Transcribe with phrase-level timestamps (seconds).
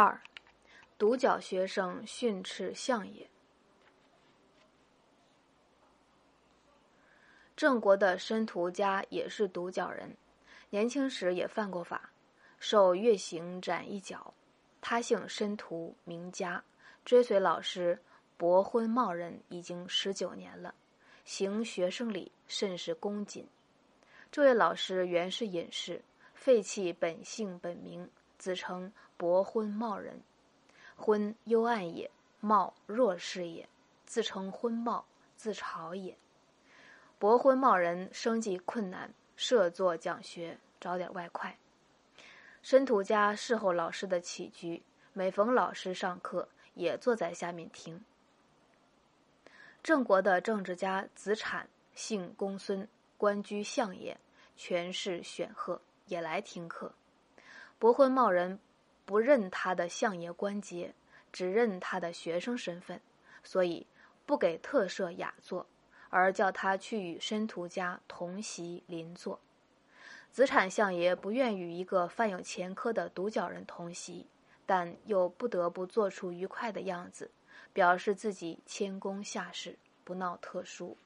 [0.00, 0.22] 二，
[0.96, 3.28] 独角学生训斥相爷。
[7.56, 10.16] 郑国的申屠家也是独角人，
[10.70, 12.12] 年轻时也犯过法，
[12.60, 14.32] 受月刑斩一角。
[14.80, 16.62] 他姓申屠，名家，
[17.04, 18.00] 追随老师
[18.36, 20.72] 伯昏茂人已经十九年了，
[21.24, 23.44] 行学生礼甚是恭谨。
[24.30, 26.00] 这位老师原是隐士，
[26.34, 28.08] 废弃本姓本名，
[28.38, 30.22] 自称伯昏茂人。
[30.96, 33.68] 昏幽暗也，茂弱势也，
[34.06, 35.04] 自称昏茂，
[35.36, 36.16] 自嘲也。
[37.18, 41.56] 伯昏茂人生计困难，设作讲学，找点外快。
[42.62, 48.04] 申屠家侍候老师的起居，每逢老师上课，也坐在下面听。
[49.82, 52.86] 郑国的政治家子产，姓公孙，
[53.16, 54.16] 官居相爷，
[54.56, 56.92] 权势显赫，也来听课。
[57.78, 58.58] 伯昏茂人
[59.04, 60.94] 不认他的相爷官阶，
[61.32, 63.00] 只认他的学生身份，
[63.42, 63.86] 所以
[64.26, 65.66] 不给特设雅座。
[66.10, 69.38] 而叫他去与申屠家同席邻坐，
[70.32, 74.26] 子产相爷不愿与一个犯有前科的独角人同席，
[74.64, 77.30] 但又不得不做出愉快的样子，
[77.74, 80.96] 表示自己谦恭下士，不闹特殊。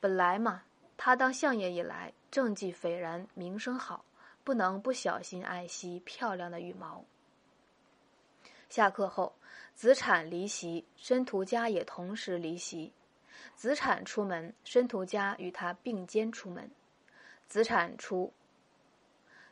[0.00, 0.62] 本来嘛，
[0.96, 4.02] 他当相爷以来，政绩斐然，名声好，
[4.44, 7.04] 不能不小心爱惜漂亮的羽毛。
[8.68, 9.34] 下课后，
[9.74, 12.92] 子产离席，申屠家也同时离席。
[13.56, 16.70] 子产出门，申屠家与他并肩出门。
[17.48, 18.32] 子产出，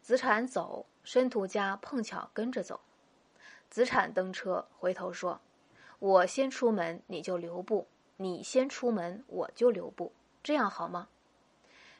[0.00, 2.80] 子产走，申屠家碰巧跟着走。
[3.68, 5.40] 子产登车，回头说
[5.98, 11.08] ：“我先出门，你就留步；你先出门，我就留步，这样好吗？”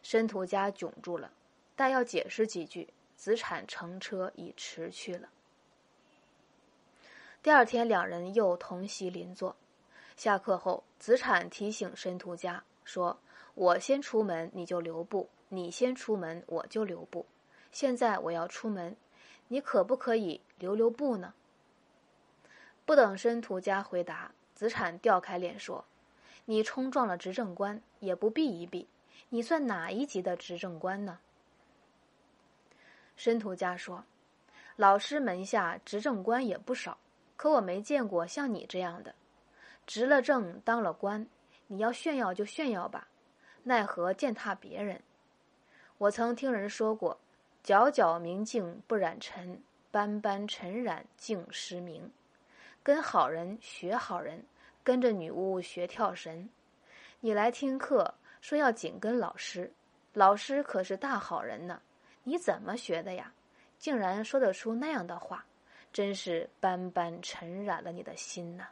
[0.03, 1.33] 申屠家窘住了，
[1.79, 5.29] 但要解释几句，子产乘车已迟去了。
[7.41, 9.55] 第二天，两人又同席邻座。
[10.17, 13.17] 下课后，子产提醒申屠家说
[13.55, 17.25] ：“我先出门，你就留步；你先出门，我就留步。
[17.71, 18.97] 现在我要出门，
[19.47, 21.33] 你可不可以留留步呢？”
[22.85, 25.85] 不等申屠家回答，子产调开脸说
[26.47, 28.89] ：“你冲撞了执政官，也不避一避，
[29.29, 31.21] 你算哪一级的执政官呢？”
[33.19, 34.05] 申屠家说
[34.77, 36.97] ：“老师门下执政官也不少，
[37.37, 39.13] 可我没见过像你这样的。”
[39.85, 41.27] 执了政，当了官，
[41.67, 43.09] 你要炫耀就炫耀吧，
[43.65, 45.03] 奈何践踏别人？
[45.99, 47.19] 我曾听人说过
[47.67, 52.09] ：“皎皎明镜不染尘，斑斑尘染净失明。”
[52.85, 54.45] 跟好人学好人，
[54.85, 56.49] 跟着女巫学跳神。
[57.19, 59.73] 你来听课，说要紧跟老师，
[60.13, 61.83] 老师可是大好人呢。
[62.29, 63.33] 你怎么学的呀？
[63.79, 65.47] 竟然说得出那样的话，
[65.91, 68.67] 真是斑斑尘染了你的心呐！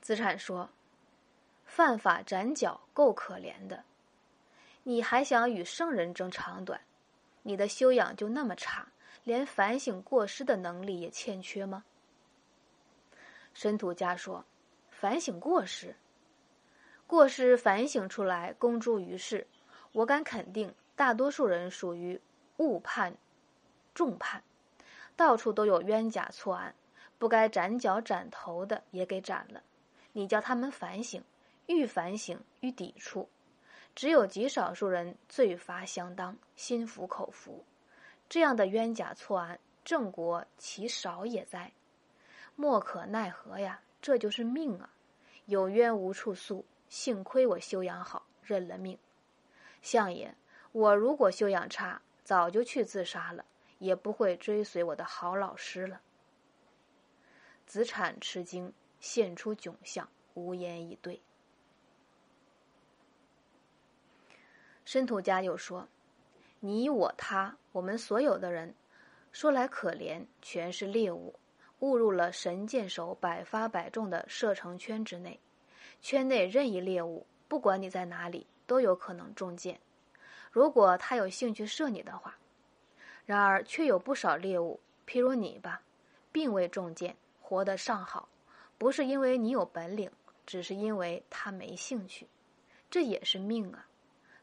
[0.00, 0.68] 子产说
[1.64, 3.84] ：“犯法斩脚够可怜的，
[4.82, 6.80] 你还想与圣人争长短？
[7.42, 8.88] 你的修养就那么差，
[9.22, 11.84] 连反省过失的能力也欠缺吗？”
[13.54, 14.44] 申屠家说
[14.90, 15.94] ：“反省过失，
[17.06, 19.46] 过失反省出来公诸于世，
[19.92, 22.20] 我敢肯定，大多数人属于
[22.58, 23.16] 误判、
[23.94, 24.42] 重判，
[25.16, 26.74] 到处都有冤假错案，
[27.18, 29.62] 不该斩脚斩头的也给斩了。”
[30.14, 31.24] 你叫他们反省，
[31.66, 33.28] 愈反省愈抵触，
[33.94, 37.64] 只有极少数人罪罚相当，心服口服。
[38.28, 41.72] 这样的冤假错案，郑国其少也哉？
[42.56, 44.90] 莫可奈何呀，这就是命啊！
[45.46, 48.98] 有冤无处诉，幸亏我修养好，认了命。
[49.80, 50.36] 相爷，
[50.72, 53.44] 我如果修养差，早就去自杀了，
[53.78, 56.00] 也不会追随我的好老师了。
[57.66, 58.72] 子产吃惊。
[59.00, 61.20] 现出窘相，无言以对。
[64.84, 65.88] 申屠家又说
[66.60, 68.72] ：“你我他，我们所有的人，
[69.32, 71.34] 说来可怜，全是猎物，
[71.80, 75.40] 误入了神箭手百发百中的射程圈之内。
[76.00, 79.80] 圈内任意猎物，不管你在哪里，都有可能中箭。
[80.52, 82.36] 如果他有兴趣射你的话，
[83.26, 85.82] 然而却有不少猎物，譬如你吧，
[86.30, 88.28] 并未中箭，活得尚好。”
[88.78, 90.10] 不是因为你有本领，
[90.44, 92.26] 只是因为他没兴趣，
[92.90, 93.86] 这也是命啊！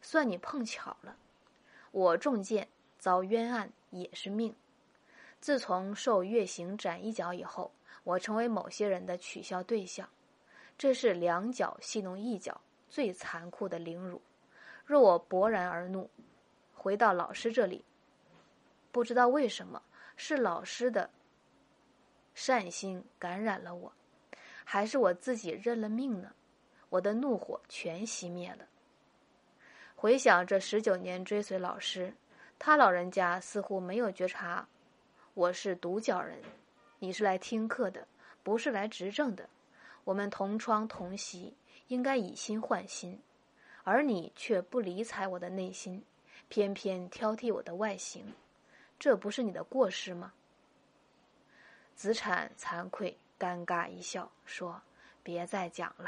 [0.02, 1.18] 算你碰巧了。
[1.92, 2.66] 我中箭
[2.98, 4.56] 遭冤案也是命。
[5.42, 7.70] 自从受月刑斩一脚以后，
[8.06, 10.08] 我成为某些人的取笑对象，
[10.78, 14.22] 这是两脚戏弄一脚最残酷的凌辱。
[14.90, 16.10] 若我勃然而怒，
[16.74, 17.86] 回到老师这里，
[18.92, 19.80] 不知道为什么
[20.18, 21.08] 是老师的
[22.34, 23.94] 善心感染了我，
[24.66, 26.32] 还是我自己认了命呢？
[26.90, 28.66] 我的怒火全熄灭了。
[29.96, 32.12] 回想这十九年追随老师，
[32.58, 34.68] 他老人家似乎没有觉察
[35.36, 36.42] 我是独角人。
[36.98, 38.08] 你是来听课的，
[38.42, 39.48] 不是来执政的。
[40.04, 41.56] 我们同窗同席，
[41.90, 43.22] 应该以心换心，
[43.92, 46.04] 而你却不理睬我的内心，
[46.48, 48.36] 偏偏挑剔我的外形，
[49.00, 50.32] 这不是你的过失吗？
[51.96, 54.80] 子产惭愧，尴尬一笑，说
[55.24, 56.08] ：“别再讲了。”